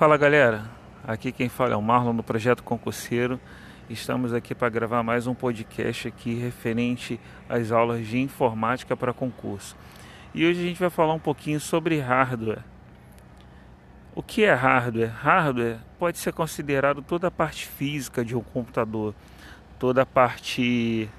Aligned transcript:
Fala 0.00 0.16
galera, 0.16 0.64
aqui 1.06 1.30
quem 1.30 1.50
fala 1.50 1.74
é 1.74 1.76
o 1.76 1.82
Marlon 1.82 2.16
do 2.16 2.22
Projeto 2.22 2.62
Concurseiro. 2.62 3.38
Estamos 3.90 4.32
aqui 4.32 4.54
para 4.54 4.70
gravar 4.70 5.02
mais 5.02 5.26
um 5.26 5.34
podcast 5.34 6.08
aqui 6.08 6.36
referente 6.36 7.20
às 7.46 7.70
aulas 7.70 8.06
de 8.06 8.18
informática 8.18 8.96
para 8.96 9.12
concurso. 9.12 9.76
E 10.32 10.46
hoje 10.46 10.58
a 10.58 10.64
gente 10.64 10.80
vai 10.80 10.88
falar 10.88 11.12
um 11.12 11.18
pouquinho 11.18 11.60
sobre 11.60 12.00
hardware. 12.00 12.64
O 14.14 14.22
que 14.22 14.42
é 14.42 14.54
hardware? 14.54 15.10
Hardware 15.10 15.80
pode 15.98 16.16
ser 16.16 16.32
considerado 16.32 17.02
toda 17.02 17.28
a 17.28 17.30
parte 17.30 17.66
física 17.66 18.24
de 18.24 18.34
um 18.34 18.40
computador, 18.40 19.14
toda 19.78 20.00
a 20.00 20.06
parte 20.06 21.10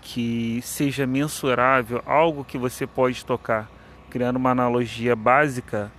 que 0.00 0.60
seja 0.62 1.04
mensurável, 1.04 2.00
algo 2.06 2.44
que 2.44 2.56
você 2.56 2.86
pode 2.86 3.24
tocar, 3.24 3.68
criando 4.08 4.36
uma 4.36 4.50
analogia 4.50 5.16
básica 5.16 5.90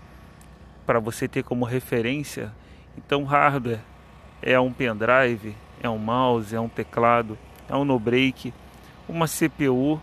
para 0.86 1.00
você 1.00 1.28
ter 1.28 1.44
como 1.44 1.66
referência. 1.66 2.52
Então, 2.98 3.24
hardware 3.24 3.80
é 4.42 4.60
um 4.60 4.72
pendrive, 4.72 5.56
é 5.82 5.90
um 5.90 5.98
mouse, 5.98 6.56
é 6.56 6.60
um 6.60 6.70
teclado, 6.70 7.38
é 7.70 7.76
um 7.76 7.86
no-break, 7.86 8.54
uma 9.08 9.28
CPU, 9.28 10.02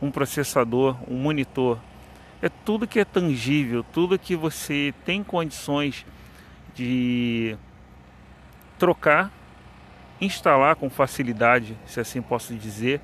um 0.00 0.10
processador, 0.10 0.96
um 1.08 1.16
monitor. 1.16 1.78
É 2.42 2.48
tudo 2.48 2.86
que 2.86 3.00
é 3.00 3.04
tangível, 3.04 3.84
tudo 3.92 4.18
que 4.18 4.34
você 4.34 4.94
tem 5.04 5.22
condições 5.22 6.06
de 6.74 7.56
trocar, 8.78 9.30
instalar 10.20 10.76
com 10.76 10.88
facilidade, 10.88 11.76
se 11.86 12.00
assim 12.00 12.22
posso 12.22 12.54
dizer. 12.54 13.00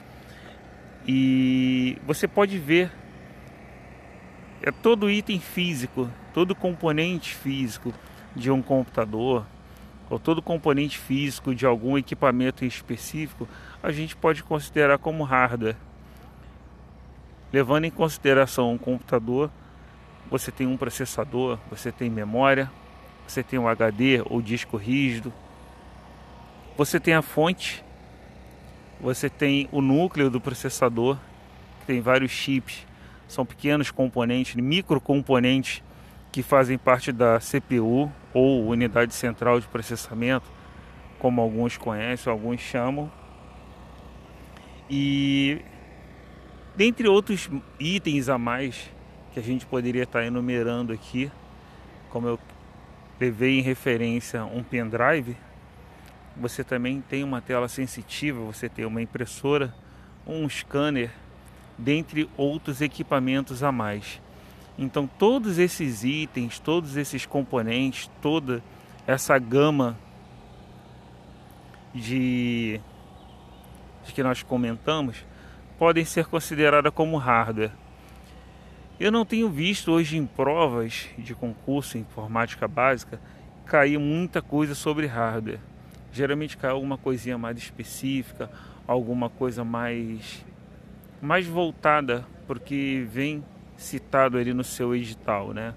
E 1.06 1.98
você 2.06 2.26
pode 2.26 2.58
ver 2.58 2.90
é 4.62 4.72
todo 4.72 5.10
item 5.10 5.38
físico, 5.38 6.10
todo 6.36 6.54
componente 6.54 7.34
físico 7.34 7.94
de 8.34 8.50
um 8.50 8.60
computador 8.60 9.46
ou 10.10 10.18
todo 10.18 10.42
componente 10.42 10.98
físico 10.98 11.54
de 11.54 11.64
algum 11.64 11.96
equipamento 11.96 12.62
específico, 12.62 13.48
a 13.82 13.90
gente 13.90 14.14
pode 14.14 14.44
considerar 14.44 14.98
como 14.98 15.24
hardware. 15.24 15.76
Levando 17.50 17.86
em 17.86 17.90
consideração 17.90 18.70
um 18.70 18.76
computador, 18.76 19.50
você 20.30 20.52
tem 20.52 20.66
um 20.66 20.76
processador, 20.76 21.58
você 21.70 21.90
tem 21.90 22.10
memória, 22.10 22.70
você 23.26 23.42
tem 23.42 23.58
um 23.58 23.66
HD 23.66 24.20
ou 24.26 24.42
disco 24.42 24.76
rígido, 24.76 25.32
você 26.76 27.00
tem 27.00 27.14
a 27.14 27.22
fonte, 27.22 27.82
você 29.00 29.30
tem 29.30 29.70
o 29.72 29.80
núcleo 29.80 30.28
do 30.28 30.38
processador, 30.38 31.16
que 31.80 31.86
tem 31.86 32.02
vários 32.02 32.30
chips 32.30 32.84
são 33.26 33.44
pequenos 33.44 33.90
componentes, 33.90 34.54
microcomponentes 34.54 35.82
que 36.36 36.42
fazem 36.42 36.76
parte 36.76 37.12
da 37.12 37.40
CPU 37.40 38.12
ou 38.34 38.66
unidade 38.66 39.14
central 39.14 39.58
de 39.58 39.66
processamento, 39.68 40.44
como 41.18 41.40
alguns 41.40 41.78
conhecem, 41.78 42.30
alguns 42.30 42.60
chamam. 42.60 43.10
E 44.90 45.62
dentre 46.76 47.08
outros 47.08 47.48
itens 47.80 48.28
a 48.28 48.36
mais 48.36 48.90
que 49.32 49.40
a 49.40 49.42
gente 49.42 49.64
poderia 49.64 50.02
estar 50.02 50.26
enumerando 50.26 50.92
aqui, 50.92 51.32
como 52.10 52.28
eu 52.28 52.38
levei 53.18 53.58
em 53.58 53.62
referência 53.62 54.44
um 54.44 54.62
pendrive, 54.62 55.38
você 56.36 56.62
também 56.62 57.00
tem 57.00 57.24
uma 57.24 57.40
tela 57.40 57.66
sensitiva, 57.66 58.40
você 58.40 58.68
tem 58.68 58.84
uma 58.84 59.00
impressora, 59.00 59.74
um 60.26 60.46
scanner 60.50 61.10
dentre 61.78 62.28
outros 62.36 62.82
equipamentos 62.82 63.62
a 63.62 63.72
mais. 63.72 64.20
Então, 64.78 65.06
todos 65.06 65.58
esses 65.58 66.04
itens, 66.04 66.58
todos 66.58 66.96
esses 66.96 67.24
componentes, 67.24 68.10
toda 68.20 68.62
essa 69.06 69.38
gama 69.38 69.96
de, 71.94 72.80
de 74.04 74.12
que 74.12 74.22
nós 74.22 74.42
comentamos 74.42 75.24
podem 75.78 76.04
ser 76.04 76.26
consideradas 76.26 76.92
como 76.92 77.16
hardware. 77.16 77.72
Eu 78.98 79.12
não 79.12 79.24
tenho 79.24 79.48
visto 79.48 79.92
hoje 79.92 80.16
em 80.16 80.26
provas 80.26 81.08
de 81.18 81.34
concurso 81.34 81.98
em 81.98 82.00
informática 82.00 82.66
básica 82.66 83.20
cair 83.64 83.98
muita 83.98 84.40
coisa 84.40 84.74
sobre 84.74 85.06
hardware. 85.06 85.60
Geralmente 86.12 86.56
cai 86.56 86.70
alguma 86.70 86.96
coisinha 86.96 87.36
mais 87.36 87.58
específica, 87.58 88.50
alguma 88.86 89.28
coisa 89.28 89.64
mais 89.64 90.44
mais 91.20 91.46
voltada 91.46 92.26
porque 92.46 93.06
vem 93.10 93.44
citado 93.76 94.38
ali 94.38 94.52
no 94.52 94.64
seu 94.64 94.94
edital, 94.94 95.52
né? 95.52 95.74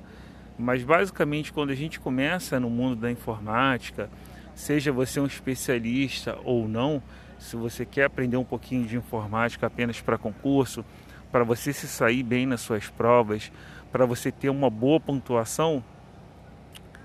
Mas 0.57 0.83
basicamente 0.83 1.53
quando 1.53 1.69
a 1.69 1.75
gente 1.75 1.99
começa 1.99 2.59
no 2.59 2.69
mundo 2.69 2.95
da 2.95 3.11
informática, 3.11 4.09
seja 4.55 4.91
você 4.91 5.19
um 5.19 5.25
especialista 5.25 6.37
ou 6.43 6.67
não, 6.67 7.01
se 7.37 7.55
você 7.55 7.85
quer 7.85 8.05
aprender 8.05 8.37
um 8.37 8.43
pouquinho 8.43 8.85
de 8.85 8.97
informática 8.97 9.67
apenas 9.67 10.01
para 10.01 10.17
concurso, 10.17 10.83
para 11.31 11.43
você 11.43 11.71
se 11.71 11.87
sair 11.87 12.23
bem 12.23 12.45
nas 12.45 12.61
suas 12.61 12.89
provas, 12.89 13.51
para 13.91 14.05
você 14.05 14.31
ter 14.31 14.49
uma 14.49 14.69
boa 14.69 14.99
pontuação, 14.99 15.83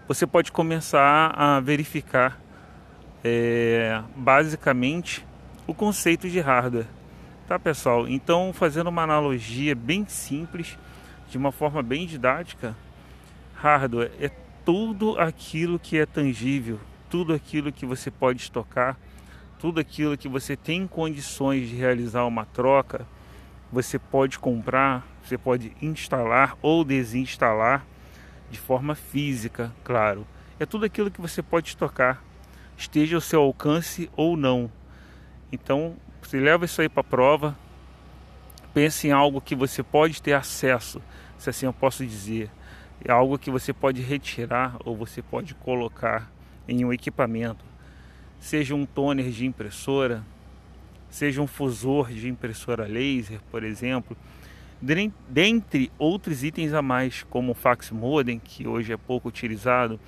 você 0.09 0.27
pode 0.27 0.51
começar 0.51 1.33
a 1.37 1.61
verificar 1.61 2.41
é, 3.23 4.03
basicamente 4.15 5.25
o 5.67 5.73
conceito 5.73 6.29
de 6.29 6.41
hardware. 6.41 6.87
Tá, 7.47 7.59
pessoal? 7.59 8.09
Então, 8.09 8.55
fazendo 8.55 8.89
uma 8.89 9.03
analogia 9.03 9.75
bem 9.75 10.07
simples, 10.09 10.79
de 11.29 11.37
uma 11.37 11.53
forma 11.53 11.83
bem 11.83 12.07
didática, 12.07 12.75
hardware 13.55 14.11
é 14.19 14.31
tudo 14.65 15.21
aquilo 15.21 15.79
que 15.79 15.99
é 15.99 16.07
tangível, 16.07 16.81
tudo 17.11 17.35
aquilo 17.35 17.71
que 17.71 17.85
você 17.85 18.11
pode 18.11 18.51
tocar, 18.51 18.99
tudo 19.61 19.79
aquilo 19.79 20.17
que 20.17 20.27
você 20.27 20.57
tem 20.57 20.87
condições 20.87 21.69
de 21.69 21.77
realizar 21.77 22.25
uma 22.25 22.47
troca, 22.47 23.07
você 23.71 23.99
pode 23.99 24.39
comprar, 24.39 25.07
você 25.23 25.37
pode 25.37 25.77
instalar 25.83 26.57
ou 26.63 26.83
desinstalar 26.83 27.85
de 28.51 28.59
forma 28.59 28.95
física, 28.95 29.71
claro. 29.85 30.27
É 30.59 30.65
tudo 30.65 30.87
aquilo 30.87 31.11
que 31.11 31.21
você 31.21 31.43
pode 31.43 31.77
tocar, 31.77 32.25
esteja 32.75 33.17
ao 33.19 33.21
seu 33.21 33.43
alcance 33.43 34.11
ou 34.17 34.35
não. 34.35 34.71
Então, 35.53 35.95
você 36.25 36.41
leva 36.41 36.65
isso 36.65 36.81
aí 36.81 36.89
para 36.89 37.03
a 37.03 37.05
prova, 37.05 37.57
pense 38.73 39.07
em 39.07 39.13
algo 39.13 39.41
que 39.41 39.55
você 39.55 39.83
pode 39.83 40.23
ter 40.23 40.33
acesso, 40.33 41.01
se 41.39 41.51
assim 41.51 41.67
eu 41.67 41.73
posso 41.73 42.05
dizer. 42.05 42.51
É 43.05 43.13
algo 43.13 43.39
que 43.39 43.51
você 43.51 43.73
pode 43.73 44.01
retirar 44.01 44.77
ou 44.85 44.97
você 44.97 45.21
pode 45.21 45.55
colocar 45.55 46.31
em 46.67 46.85
um 46.85 46.93
equipamento. 46.93 47.65
Seja 48.41 48.75
um 48.75 48.87
toner 48.87 49.31
de 49.31 49.45
impressora, 49.45 50.25
seja 51.11 51.43
um 51.43 51.47
fusor 51.47 52.09
de 52.09 52.29
impressora 52.29 52.87
laser, 52.87 53.41
por 53.51 53.63
exemplo, 53.63 54.17
dentre 55.29 55.93
outros 55.99 56.43
itens 56.43 56.73
a 56.73 56.83
mais, 56.83 57.23
como 57.25 57.53
o 57.53 57.55
fax 57.55 57.91
modem, 57.91 58.39
que 58.39 58.67
hoje 58.67 58.93
é 58.93 58.97
pouco 58.97 59.29
utilizado, 59.29 60.01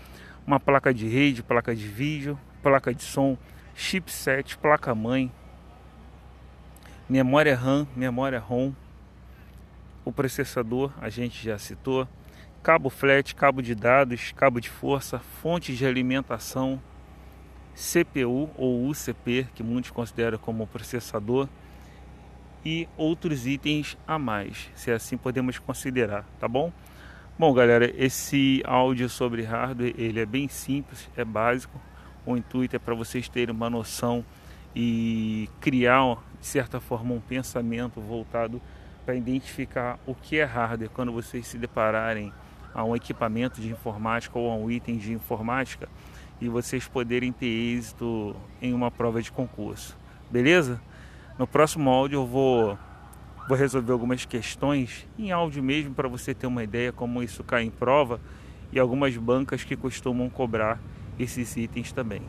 uma 0.47 0.59
placa 0.59 0.93
de 0.93 1.07
rede, 1.07 1.43
placa 1.43 1.75
de 1.75 1.87
vídeo, 1.87 2.39
placa 2.63 2.95
de 2.95 3.03
som, 3.03 3.37
chipset, 3.75 4.57
placa-mãe, 4.59 5.31
memória 7.09 7.55
RAM, 7.55 7.87
memória 7.95 8.39
ROM, 8.39 8.73
o 10.05 10.13
processador, 10.13 10.93
a 11.01 11.09
gente 11.09 11.43
já 11.43 11.57
citou, 11.59 12.09
cabo 12.63 12.91
flat, 12.91 13.35
cabo 13.35 13.63
de 13.63 13.75
dados, 13.75 14.33
cabo 14.33 14.61
de 14.61 14.69
força, 14.69 15.19
fonte 15.19 15.75
de 15.75 15.87
alimentação, 15.87 16.81
CPU 17.75 18.51
ou 18.57 18.89
UCP, 18.89 19.47
que 19.55 19.63
muitos 19.63 19.91
consideram 19.91 20.39
como 20.39 20.67
processador, 20.67 21.49
e 22.65 22.89
outros 22.97 23.47
itens 23.47 23.97
a 24.07 24.19
mais, 24.19 24.69
se 24.75 24.91
assim 24.91 25.17
podemos 25.17 25.59
considerar, 25.59 26.25
tá 26.41 26.49
bom? 26.49 26.73
Bom, 27.39 27.53
galera, 27.53 27.93
esse 27.97 28.63
áudio 28.65 29.09
sobre 29.09 29.43
hardware, 29.43 29.95
ele 29.97 30.19
é 30.19 30.27
bem 30.27 30.49
simples, 30.49 31.09
é 31.17 31.25
básico. 31.25 31.79
O 32.25 32.37
intuito 32.37 32.75
é 32.75 32.79
para 32.79 32.95
vocês 32.95 33.29
terem 33.29 33.55
uma 33.55 33.69
noção 33.69 34.25
e 34.79 35.49
criar, 35.59 36.19
de 36.39 36.47
certa 36.47 36.79
forma, 36.79 37.15
um 37.15 37.21
pensamento 37.21 37.99
voltado 37.99 38.61
para 39.07 39.15
identificar 39.15 39.99
o 40.07 40.15
que 40.15 40.39
é 40.39 40.45
hardware 40.45 40.91
quando 40.91 41.11
vocês 41.11 41.47
se 41.47 41.57
depararem 41.57 42.31
a 42.75 42.85
um 42.85 42.95
equipamento 42.95 43.59
de 43.59 43.71
informática 43.71 44.39
ou 44.39 44.51
a 44.51 44.55
um 44.55 44.71
item 44.71 44.99
de 44.99 45.15
informática 45.15 45.89
e 46.39 46.47
vocês 46.47 46.87
poderem 46.87 47.33
ter 47.33 47.47
êxito 47.47 48.37
em 48.61 48.75
uma 48.75 48.91
prova 48.91 49.23
de 49.23 49.33
concurso. 49.33 49.97
Beleza? 50.31 50.79
No 51.39 51.47
próximo 51.47 51.89
áudio 51.89 52.19
eu 52.19 52.27
vou, 52.27 52.79
vou 53.49 53.57
resolver 53.57 53.93
algumas 53.93 54.27
questões 54.27 55.07
em 55.19 55.33
áudio 55.33 55.63
mesmo 55.63 55.95
para 55.95 56.07
você 56.07 56.35
ter 56.35 56.47
uma 56.47 56.63
ideia 56.63 56.93
como 56.93 57.23
isso 57.23 57.43
cai 57.43 57.63
em 57.63 57.71
prova 57.71 58.21
e 58.71 58.79
algumas 58.79 59.17
bancas 59.17 59.65
que 59.65 59.75
costumam 59.75 60.29
cobrar 60.29 60.79
esses 61.19 61.57
itens 61.57 61.93
também. 61.93 62.21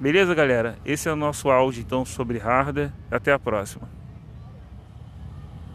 Beleza, 0.00 0.32
galera? 0.32 0.76
Esse 0.84 1.08
é 1.08 1.12
o 1.12 1.16
nosso 1.16 1.50
áudio 1.50 1.80
então 1.80 2.04
sobre 2.04 2.38
hardware. 2.38 2.92
Até 3.10 3.32
a 3.32 3.38
próxima. 3.38 3.97